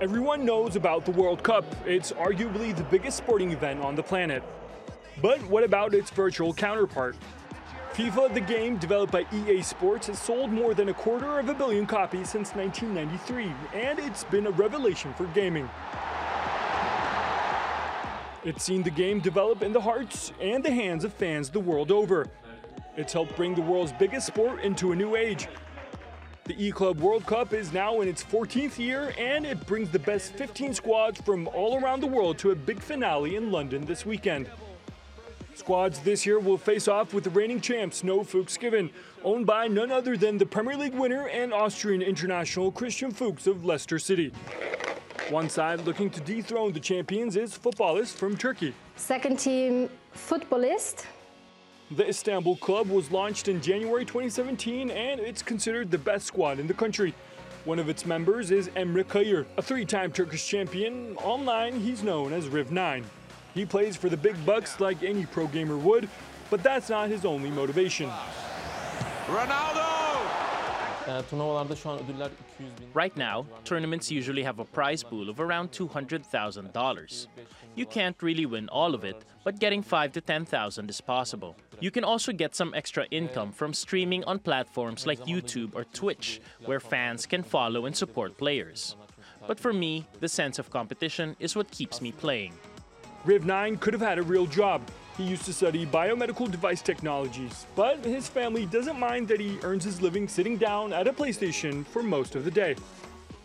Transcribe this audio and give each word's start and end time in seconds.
Everyone 0.00 0.46
knows 0.46 0.76
about 0.76 1.04
the 1.04 1.10
World 1.10 1.42
Cup. 1.42 1.62
It's 1.86 2.10
arguably 2.12 2.74
the 2.74 2.84
biggest 2.84 3.18
sporting 3.18 3.50
event 3.50 3.82
on 3.82 3.94
the 3.94 4.02
planet. 4.02 4.42
But 5.20 5.42
what 5.42 5.62
about 5.62 5.92
its 5.92 6.10
virtual 6.10 6.54
counterpart? 6.54 7.16
FIFA, 7.92 8.32
the 8.32 8.40
game 8.40 8.78
developed 8.78 9.12
by 9.12 9.26
EA 9.30 9.60
Sports, 9.60 10.06
has 10.06 10.18
sold 10.18 10.50
more 10.50 10.72
than 10.72 10.88
a 10.88 10.94
quarter 10.94 11.38
of 11.38 11.50
a 11.50 11.54
billion 11.54 11.84
copies 11.84 12.30
since 12.30 12.54
1993, 12.54 13.52
and 13.78 13.98
it's 13.98 14.24
been 14.24 14.46
a 14.46 14.50
revelation 14.52 15.12
for 15.12 15.26
gaming. 15.26 15.68
It's 18.42 18.64
seen 18.64 18.82
the 18.82 18.90
game 18.90 19.20
develop 19.20 19.60
in 19.60 19.74
the 19.74 19.82
hearts 19.82 20.32
and 20.40 20.64
the 20.64 20.70
hands 20.70 21.04
of 21.04 21.12
fans 21.12 21.50
the 21.50 21.60
world 21.60 21.90
over. 21.90 22.26
It's 22.96 23.12
helped 23.12 23.36
bring 23.36 23.54
the 23.54 23.60
world's 23.60 23.92
biggest 23.92 24.28
sport 24.28 24.62
into 24.62 24.92
a 24.92 24.96
new 24.96 25.14
age. 25.14 25.46
The 26.50 26.66
E 26.66 26.72
Club 26.72 26.98
World 26.98 27.26
Cup 27.26 27.52
is 27.52 27.72
now 27.72 28.00
in 28.00 28.08
its 28.08 28.24
14th 28.24 28.76
year, 28.76 29.14
and 29.16 29.46
it 29.46 29.64
brings 29.68 29.88
the 29.88 30.00
best 30.00 30.32
15 30.32 30.74
squads 30.74 31.20
from 31.20 31.46
all 31.46 31.80
around 31.80 32.00
the 32.00 32.08
world 32.08 32.38
to 32.38 32.50
a 32.50 32.56
big 32.56 32.80
finale 32.80 33.36
in 33.36 33.52
London 33.52 33.86
this 33.86 34.04
weekend. 34.04 34.50
Squads 35.54 36.00
this 36.00 36.26
year 36.26 36.40
will 36.40 36.58
face 36.58 36.88
off 36.88 37.14
with 37.14 37.22
the 37.22 37.30
reigning 37.30 37.60
champs 37.60 38.02
No 38.02 38.24
Fuchs 38.24 38.56
Given, 38.56 38.90
owned 39.22 39.46
by 39.46 39.68
none 39.68 39.92
other 39.92 40.16
than 40.16 40.38
the 40.38 40.44
Premier 40.44 40.76
League 40.76 40.94
winner 40.94 41.28
and 41.28 41.54
Austrian 41.54 42.02
international 42.02 42.72
Christian 42.72 43.12
Fuchs 43.12 43.46
of 43.46 43.64
Leicester 43.64 44.00
City. 44.00 44.32
One 45.28 45.48
side 45.48 45.82
looking 45.82 46.10
to 46.10 46.20
dethrone 46.20 46.72
the 46.72 46.80
champions 46.80 47.36
is 47.36 47.56
Futbolist 47.56 48.16
from 48.16 48.36
Turkey. 48.36 48.74
Second 48.96 49.38
team, 49.38 49.88
Futbolist. 50.16 51.04
The 51.90 52.08
Istanbul 52.08 52.56
club 52.56 52.88
was 52.88 53.10
launched 53.10 53.48
in 53.48 53.60
January 53.60 54.04
2017 54.04 54.92
and 54.92 55.18
it's 55.18 55.42
considered 55.42 55.90
the 55.90 55.98
best 55.98 56.24
squad 56.24 56.60
in 56.60 56.68
the 56.68 56.74
country. 56.74 57.14
One 57.64 57.80
of 57.80 57.88
its 57.88 58.06
members 58.06 58.52
is 58.52 58.68
Emre 58.76 59.02
Kayır, 59.02 59.44
a 59.56 59.62
three 59.62 59.84
time 59.84 60.12
Turkish 60.12 60.46
champion. 60.46 61.16
Online, 61.16 61.80
he's 61.80 62.04
known 62.04 62.32
as 62.32 62.46
Riv9. 62.46 63.02
He 63.54 63.66
plays 63.66 63.96
for 63.96 64.08
the 64.08 64.16
big 64.16 64.36
bucks 64.46 64.78
like 64.78 65.02
any 65.02 65.26
pro 65.26 65.48
gamer 65.48 65.76
would, 65.76 66.08
but 66.48 66.62
that's 66.62 66.90
not 66.90 67.08
his 67.08 67.24
only 67.24 67.50
motivation. 67.50 68.08
Ronaldo! 69.26 69.90
Ee, 71.08 71.22
turnuvalarda 71.30 71.76
şu 71.76 71.90
an 71.90 71.98
ödüller 71.98 72.30
200 72.58 72.80
bin. 72.80 73.02
Right 73.02 73.16
now, 73.16 73.46
tournaments 73.64 74.12
usually 74.12 74.44
have 74.44 74.62
a 74.62 74.64
prize 74.64 75.02
pool 75.02 75.28
of 75.28 75.40
around 75.40 75.68
$200,000. 75.72 77.26
You 77.76 77.86
can't 77.86 78.22
really 78.22 78.46
win 78.46 78.68
all 78.68 78.94
of 78.94 79.04
it, 79.04 79.16
but 79.44 79.60
getting 79.60 79.82
5 79.82 80.12
to 80.12 80.20
10,000 80.20 80.88
is 80.90 81.00
possible. 81.00 81.54
You 81.80 81.90
can 81.90 82.04
also 82.04 82.32
get 82.32 82.54
some 82.54 82.74
extra 82.74 83.06
income 83.10 83.52
from 83.52 83.72
streaming 83.72 84.22
on 84.24 84.38
platforms 84.38 85.06
like 85.06 85.20
YouTube 85.24 85.74
or 85.74 85.84
Twitch, 85.84 86.40
where 86.66 86.80
fans 86.80 87.26
can 87.26 87.42
follow 87.42 87.86
and 87.86 87.96
support 87.96 88.36
players. 88.36 88.96
But 89.46 89.58
for 89.58 89.72
me, 89.72 90.04
the 90.20 90.28
sense 90.28 90.58
of 90.58 90.68
competition 90.70 91.36
is 91.40 91.56
what 91.56 91.70
keeps 91.70 92.02
me 92.02 92.12
playing. 92.12 92.52
Riv9 93.26 93.80
could 93.80 93.94
have 93.94 94.02
had 94.02 94.18
a 94.18 94.22
real 94.22 94.46
job. 94.46 94.80
He 95.16 95.24
used 95.24 95.44
to 95.46 95.52
study 95.52 95.86
biomedical 95.86 96.50
device 96.50 96.82
technologies, 96.82 97.66
but 97.74 98.04
his 98.04 98.28
family 98.28 98.66
doesn't 98.66 98.98
mind 98.98 99.28
that 99.28 99.40
he 99.40 99.58
earns 99.62 99.84
his 99.84 100.00
living 100.02 100.28
sitting 100.28 100.58
down 100.58 100.92
at 100.92 101.08
a 101.08 101.12
PlayStation 101.12 101.84
for 101.86 102.02
most 102.02 102.36
of 102.36 102.44
the 102.44 102.50
day. 102.50 102.76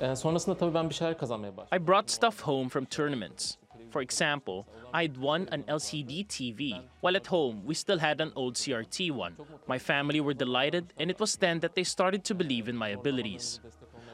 Ee, 0.00 0.16
sonrasında 0.16 0.56
tabii 0.58 0.74
ben 0.74 0.90
bir 0.90 0.94
şeyler 0.94 1.18
kazanmaya 1.18 1.56
başladım. 1.56 1.84
I 1.84 1.88
brought 1.88 2.10
stuff 2.10 2.40
home 2.42 2.68
from 2.68 2.84
tournaments. 2.84 3.56
For 3.96 4.02
example, 4.02 4.68
I'd 4.92 5.16
won 5.16 5.48
an 5.52 5.62
LCD 5.62 6.26
TV, 6.26 6.82
while 7.00 7.16
at 7.16 7.28
home 7.28 7.62
we 7.64 7.72
still 7.72 7.98
had 7.98 8.20
an 8.20 8.30
old 8.36 8.56
CRT 8.56 9.10
one. 9.10 9.36
My 9.66 9.78
family 9.78 10.20
were 10.20 10.34
delighted, 10.34 10.92
and 10.98 11.10
it 11.10 11.18
was 11.18 11.36
then 11.36 11.60
that 11.60 11.74
they 11.74 11.82
started 11.82 12.22
to 12.24 12.34
believe 12.34 12.68
in 12.68 12.76
my 12.76 12.88
abilities. 12.88 13.58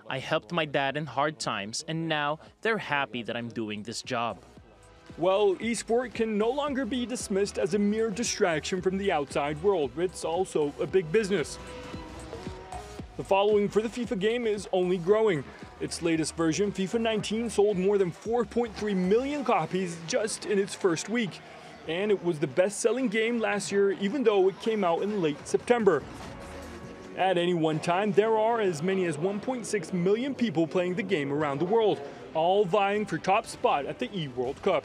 I 0.08 0.20
helped 0.20 0.52
my 0.52 0.66
dad 0.66 0.97
in 0.97 1.06
hard 1.06 1.41
times, 1.41 1.84
and 1.89 2.08
now 2.08 2.39
they're 2.61 2.78
happy 2.78 3.24
that 3.24 3.36
I'm 3.36 3.48
doing 3.48 3.83
this 3.83 4.02
job. 4.02 4.39
Well, 5.19 5.56
esport 5.56 6.14
can 6.14 6.39
no 6.39 6.50
longer 6.50 6.84
be 6.84 7.05
dismissed 7.05 7.58
as 7.58 7.74
a 7.74 7.78
mere 7.80 8.08
distraction 8.08 8.80
from 8.80 8.98
the 8.98 9.11
outside 9.11 9.61
world. 9.64 9.90
It's 9.98 10.24
also 10.24 10.73
a 10.79 10.86
big 10.86 11.11
business. 11.11 11.58
The 13.17 13.24
following 13.24 13.68
for 13.68 13.83
the 13.83 13.89
FIFA 13.89 14.20
game 14.20 14.46
is 14.46 14.68
only 14.73 14.98
growing. 14.98 15.42
Its 15.82 16.00
latest 16.00 16.36
version, 16.36 16.70
FIFA 16.70 17.00
19, 17.00 17.50
sold 17.50 17.76
more 17.76 17.98
than 17.98 18.12
4.3 18.12 18.94
million 18.94 19.44
copies 19.44 19.96
just 20.06 20.46
in 20.46 20.56
its 20.56 20.76
first 20.76 21.08
week. 21.08 21.40
And 21.88 22.12
it 22.12 22.22
was 22.22 22.38
the 22.38 22.46
best 22.46 22.78
selling 22.78 23.08
game 23.08 23.40
last 23.40 23.72
year, 23.72 23.90
even 23.90 24.22
though 24.22 24.48
it 24.48 24.60
came 24.60 24.84
out 24.84 25.02
in 25.02 25.20
late 25.20 25.44
September. 25.44 26.04
At 27.16 27.36
any 27.36 27.54
one 27.54 27.80
time, 27.80 28.12
there 28.12 28.38
are 28.38 28.60
as 28.60 28.80
many 28.80 29.06
as 29.06 29.16
1.6 29.16 29.92
million 29.92 30.36
people 30.36 30.68
playing 30.68 30.94
the 30.94 31.02
game 31.02 31.32
around 31.32 31.58
the 31.58 31.64
world, 31.64 32.00
all 32.32 32.64
vying 32.64 33.04
for 33.04 33.18
top 33.18 33.44
spot 33.44 33.84
at 33.84 33.98
the 33.98 34.08
E 34.16 34.28
World 34.28 34.62
Cup. 34.62 34.84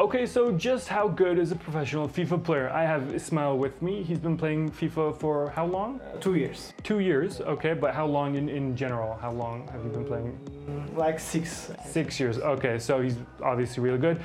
Okay, 0.00 0.26
so 0.26 0.52
just 0.52 0.86
how 0.86 1.08
good 1.08 1.40
is 1.40 1.50
a 1.50 1.56
professional 1.56 2.08
FIFA 2.08 2.44
player? 2.44 2.70
I 2.70 2.84
have 2.84 3.12
Ismail 3.12 3.58
with 3.58 3.82
me. 3.82 4.04
He's 4.04 4.20
been 4.20 4.36
playing 4.36 4.70
FIFA 4.70 5.18
for 5.18 5.50
how 5.50 5.66
long? 5.66 6.00
Uh, 6.00 6.18
two 6.20 6.36
years, 6.36 6.72
Two 6.84 7.00
years, 7.00 7.40
okay, 7.40 7.74
but 7.74 7.92
how 7.92 8.06
long 8.06 8.36
in, 8.36 8.48
in 8.48 8.76
general? 8.76 9.18
How 9.20 9.32
long 9.32 9.66
have 9.72 9.82
you 9.82 9.90
been 9.90 10.04
playing? 10.04 10.38
Mm, 10.68 10.96
like 10.96 11.18
six. 11.18 11.72
Six 11.84 12.20
years, 12.20 12.38
okay, 12.38 12.78
so 12.78 13.02
he's 13.02 13.16
obviously 13.42 13.82
really 13.82 13.98
good. 13.98 14.20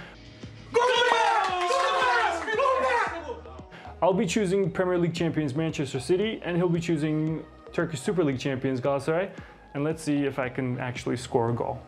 I'll 4.00 4.14
be 4.14 4.28
choosing 4.28 4.70
Premier 4.70 5.00
League 5.00 5.16
champions 5.16 5.56
Manchester 5.56 6.00
City, 6.00 6.40
and 6.46 6.56
he'll 6.56 6.70
be 6.70 6.82
choosing 6.82 7.44
Turkish 7.72 8.00
Super 8.00 8.24
League 8.24 8.38
champions 8.38 8.80
Galatasaray. 8.80 9.32
And 9.74 9.84
let's 9.84 10.04
see 10.04 10.26
if 10.26 10.38
I 10.38 10.50
can 10.50 10.78
actually 10.80 11.18
score 11.18 11.50
a 11.50 11.54
goal. 11.54 11.82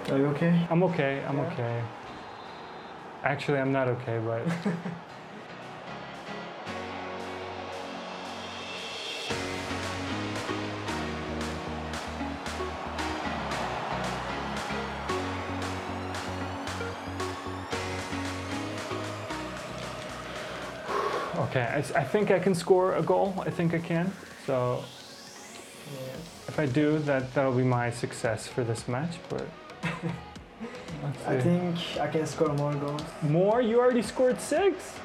the 0.08 0.14
Are 0.14 0.18
you 0.18 0.26
okay? 0.28 0.68
I'm 0.70 0.84
okay, 0.84 1.24
I'm 1.28 1.38
Yeah. 1.38 1.44
okay. 1.44 1.84
Actually, 3.24 3.60
I'm 3.60 3.72
not 3.72 3.88
okay, 3.88 4.20
but. 4.20 4.46
Okay, 21.56 21.68
I, 21.96 22.00
I 22.00 22.04
think 22.04 22.32
I 22.32 22.40
can 22.40 22.56
score 22.56 22.96
a 22.96 23.04
goal. 23.04 23.32
I 23.46 23.52
think 23.52 23.76
I 23.76 23.78
can. 23.78 24.12
So 24.48 24.84
if 26.48 26.58
I 26.58 26.66
do, 26.66 26.98
that 27.06 27.32
that'll 27.36 27.54
be 27.54 27.62
my 27.62 27.92
success 27.92 28.48
for 28.48 28.64
this 28.64 28.88
match. 28.88 29.18
But 29.30 29.46
I 31.28 31.40
think 31.40 31.78
I 32.00 32.08
can 32.08 32.26
score 32.26 32.52
more 32.56 32.74
goals. 32.74 33.04
More? 33.22 33.62
You 33.62 33.80
already 33.80 34.02
scored 34.02 34.42
six? 34.42 34.96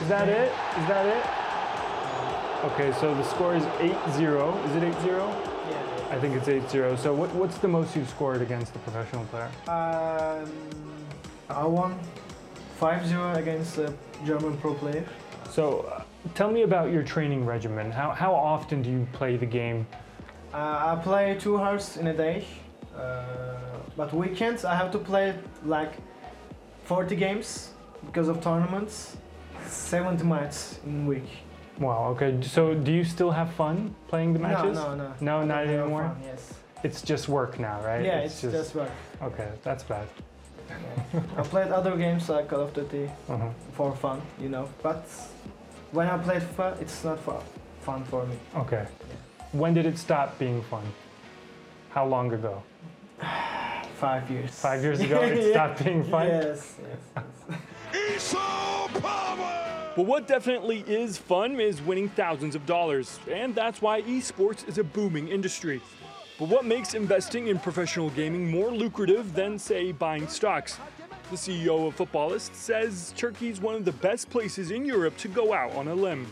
Is 0.00 0.08
that 0.08 0.30
it? 0.30 0.50
Is 0.80 0.88
that 0.88 1.04
it? 1.04 1.47
Okay, 2.74 2.92
so 3.00 3.14
the 3.14 3.22
score 3.22 3.54
is 3.54 3.62
8-0. 3.62 4.66
Is 4.66 4.76
it 4.76 4.82
8-0? 4.82 5.06
Yeah. 5.06 6.06
I 6.10 6.20
think 6.20 6.36
it's 6.36 6.48
8-0. 6.48 6.98
So 6.98 7.14
what, 7.14 7.34
what's 7.34 7.56
the 7.56 7.66
most 7.66 7.96
you've 7.96 8.10
scored 8.10 8.42
against 8.42 8.76
a 8.76 8.78
professional 8.80 9.24
player? 9.26 9.48
Um, 9.66 10.52
I 11.48 11.64
won 11.64 11.98
5-0 12.78 13.36
against 13.38 13.78
a 13.78 13.94
German 14.26 14.58
pro 14.58 14.74
player. 14.74 15.02
So 15.48 15.80
uh, 15.80 16.02
tell 16.34 16.50
me 16.50 16.62
about 16.62 16.92
your 16.92 17.02
training 17.02 17.46
regimen. 17.46 17.90
How, 17.90 18.10
how 18.10 18.34
often 18.34 18.82
do 18.82 18.90
you 18.90 19.08
play 19.14 19.38
the 19.38 19.46
game? 19.46 19.86
Uh, 20.52 20.94
I 20.94 21.00
play 21.02 21.38
two 21.40 21.56
hours 21.56 21.96
in 21.96 22.08
a 22.08 22.14
day, 22.14 22.44
uh, 22.94 23.56
but 23.96 24.12
weekends 24.12 24.66
I 24.66 24.74
have 24.74 24.92
to 24.92 24.98
play 24.98 25.34
like 25.64 25.94
40 26.84 27.16
games 27.16 27.70
because 28.04 28.28
of 28.28 28.42
tournaments, 28.42 29.16
70 29.66 30.22
matches 30.24 30.78
in 30.84 31.06
a 31.06 31.08
week. 31.08 31.47
Wow, 31.78 32.08
okay. 32.16 32.36
So 32.42 32.74
do 32.74 32.90
you 32.92 33.04
still 33.04 33.30
have 33.30 33.52
fun 33.52 33.94
playing 34.08 34.32
the 34.32 34.38
matches? 34.40 34.76
No, 34.76 34.94
no, 34.94 35.08
no. 35.08 35.14
No, 35.20 35.38
I 35.38 35.44
not 35.44 35.64
don't 35.64 35.74
anymore? 35.74 36.02
fun, 36.08 36.22
Yes. 36.24 36.54
It's 36.84 37.02
just 37.02 37.28
work 37.28 37.58
now, 37.58 37.80
right? 37.84 38.04
Yeah, 38.04 38.18
it's, 38.20 38.40
just, 38.40 38.74
work. 38.74 38.90
Okay, 39.22 39.48
that's 39.64 39.82
bad. 39.82 40.06
I 41.36 41.42
played 41.42 41.68
other 41.72 41.96
games 41.96 42.28
like 42.28 42.48
Call 42.48 42.60
of 42.60 42.72
Duty 42.74 43.10
Uh-huh. 43.28 43.48
for 43.72 43.94
fun, 43.96 44.20
you 44.40 44.48
know, 44.48 44.68
but 44.82 45.04
when 45.92 46.06
I 46.08 46.16
played 46.18 46.42
FIFA, 46.42 46.80
it's 46.80 47.02
not 47.04 47.18
for 47.20 47.42
fun 47.82 48.04
for 48.04 48.24
me. 48.26 48.36
Okay. 48.56 48.86
When 49.52 49.74
did 49.74 49.86
it 49.86 49.98
stop 49.98 50.38
being 50.38 50.62
fun? 50.62 50.84
How 51.90 52.06
long 52.06 52.32
ago? 52.32 52.62
Five 53.96 54.30
years. 54.30 54.50
Five 54.50 54.82
years 54.84 55.00
ago, 55.00 55.20
it 55.22 55.38
Yeah. 55.46 55.50
stopped 55.52 55.84
being 55.84 56.04
fun? 56.04 56.26
Yes, 56.28 56.76
yes. 56.80 56.98
yes. 57.16 57.58
Crystal 57.90 59.00
Power! 59.02 59.57
But 59.98 60.06
what 60.06 60.28
definitely 60.28 60.84
is 60.86 61.18
fun 61.18 61.58
is 61.58 61.82
winning 61.82 62.08
thousands 62.10 62.54
of 62.54 62.64
dollars, 62.66 63.18
and 63.28 63.52
that's 63.52 63.82
why 63.82 64.02
esports 64.02 64.68
is 64.68 64.78
a 64.78 64.84
booming 64.84 65.26
industry. 65.26 65.80
But 66.38 66.48
what 66.50 66.64
makes 66.64 66.94
investing 66.94 67.48
in 67.48 67.58
professional 67.58 68.10
gaming 68.10 68.48
more 68.48 68.70
lucrative 68.70 69.34
than, 69.34 69.58
say, 69.58 69.90
buying 69.90 70.28
stocks? 70.28 70.78
The 71.32 71.36
CEO 71.36 71.88
of 71.88 71.96
Futbolist 71.96 72.54
says 72.54 73.12
Turkey's 73.16 73.60
one 73.60 73.74
of 73.74 73.84
the 73.84 73.90
best 73.90 74.30
places 74.30 74.70
in 74.70 74.84
Europe 74.84 75.16
to 75.16 75.26
go 75.26 75.52
out 75.52 75.74
on 75.74 75.88
a 75.88 75.94
limb. 75.96 76.28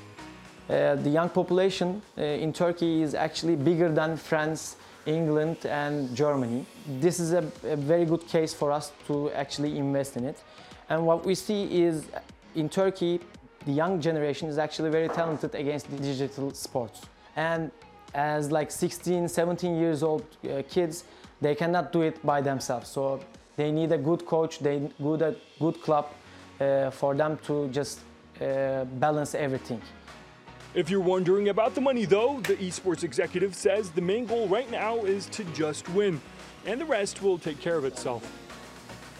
Uh, 0.70 0.94
the 0.94 1.10
young 1.10 1.28
population 1.28 2.00
uh, 2.16 2.22
in 2.22 2.52
Turkey 2.52 3.02
is 3.02 3.16
actually 3.16 3.56
bigger 3.56 3.90
than 3.90 4.16
France, 4.16 4.76
England, 5.06 5.66
and 5.66 6.14
Germany. 6.14 6.64
This 7.00 7.18
is 7.18 7.32
a, 7.32 7.44
a 7.64 7.74
very 7.74 8.04
good 8.04 8.28
case 8.28 8.54
for 8.54 8.70
us 8.70 8.92
to 9.08 9.32
actually 9.32 9.76
invest 9.76 10.16
in 10.16 10.24
it. 10.24 10.40
And 10.88 11.04
what 11.04 11.26
we 11.26 11.34
see 11.34 11.82
is 11.82 12.06
in 12.54 12.68
Turkey, 12.68 13.20
the 13.66 13.72
young 13.72 14.00
generation 14.00 14.48
is 14.48 14.58
actually 14.58 14.90
very 14.90 15.08
talented 15.08 15.54
against 15.54 15.90
digital 16.00 16.54
sports. 16.54 17.02
And 17.34 17.70
as 18.14 18.50
like 18.50 18.70
16, 18.70 19.28
17 19.28 19.76
years 19.76 20.02
old 20.02 20.24
uh, 20.44 20.62
kids, 20.70 21.04
they 21.40 21.54
cannot 21.54 21.92
do 21.92 22.02
it 22.02 22.24
by 22.24 22.40
themselves. 22.40 22.88
So 22.88 23.20
they 23.56 23.70
need 23.72 23.92
a 23.92 23.98
good 23.98 24.24
coach, 24.24 24.60
they 24.60 24.90
need 24.98 25.22
a 25.22 25.34
good 25.60 25.82
club 25.82 26.06
uh, 26.60 26.90
for 26.90 27.14
them 27.14 27.38
to 27.46 27.68
just 27.68 28.00
uh, 28.40 28.84
balance 28.84 29.34
everything. 29.34 29.82
If 30.74 30.88
you're 30.90 31.00
wondering 31.00 31.48
about 31.48 31.74
the 31.74 31.80
money, 31.80 32.04
though, 32.04 32.40
the 32.40 32.56
esports 32.56 33.02
executive 33.02 33.54
says 33.54 33.90
the 33.90 34.02
main 34.02 34.26
goal 34.26 34.46
right 34.46 34.70
now 34.70 34.98
is 34.98 35.26
to 35.26 35.44
just 35.44 35.88
win, 35.90 36.20
and 36.66 36.80
the 36.80 36.84
rest 36.84 37.22
will 37.22 37.38
take 37.38 37.60
care 37.60 37.76
of 37.76 37.84
itself. 37.84 38.45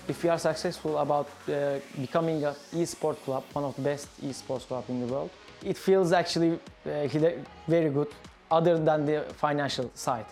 If 0.08 0.22
we 0.22 0.28
are 0.28 0.38
successful 0.38 0.98
about 0.98 1.28
uh, 1.48 1.80
becoming 2.00 2.44
an 2.44 2.54
e-sport 2.72 3.20
club, 3.24 3.42
one 3.52 3.64
of 3.64 3.74
the 3.74 3.82
best 3.82 4.08
e-sports 4.22 4.64
club 4.64 4.84
in 4.88 5.00
the 5.04 5.12
world, 5.12 5.30
it 5.64 5.76
feels 5.76 6.12
actually 6.12 6.60
uh, 6.86 7.08
very 7.66 7.90
good 7.90 8.08
other 8.48 8.78
than 8.78 9.04
the 9.04 9.24
financial 9.36 9.90
side. 9.94 10.26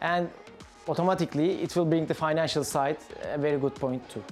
And 0.00 0.30
automatically 0.86 1.62
it 1.62 1.74
will 1.74 1.86
bring 1.86 2.06
the 2.06 2.14
financial 2.14 2.62
side 2.62 2.98
a 3.24 3.38
very 3.38 3.58
good 3.58 3.74
point 3.74 4.08
too. 4.08 4.22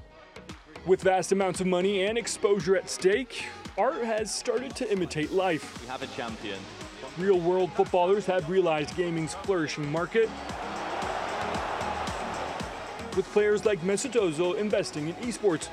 With 0.87 1.02
vast 1.02 1.32
amounts 1.32 1.61
of 1.61 1.67
money 1.67 2.05
and 2.05 2.17
exposure 2.17 2.76
at 2.76 2.88
stake, 2.88 3.47
art 3.76 4.05
has 4.05 4.32
started 4.32 4.76
to 4.76 4.93
imitate 4.93 5.32
life. 5.32 5.81
We 5.81 5.88
have 5.88 6.02
a 6.02 6.06
champion. 6.08 6.61
Real 7.19 7.40
world 7.40 7.73
footballers 7.73 8.26
have 8.26 8.49
realized 8.49 8.97
gaming's 8.97 9.35
flourishing 9.35 9.90
market. 9.90 10.29
With 13.16 13.26
players 13.26 13.64
like 13.64 13.81
Mesut 13.82 14.12
Ozil 14.12 14.58
investing 14.58 15.08
in 15.08 15.14
esports. 15.16 15.69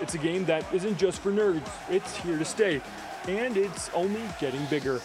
It's 0.00 0.14
a 0.14 0.18
game 0.18 0.44
that 0.44 0.64
isn't 0.72 0.96
just 0.96 1.20
for 1.20 1.32
nerds, 1.32 1.68
it's 1.90 2.16
here 2.18 2.38
to 2.38 2.44
stay. 2.44 2.80
And 3.26 3.56
it's 3.56 3.90
only 3.94 4.22
getting 4.38 4.64
bigger. 4.66 5.00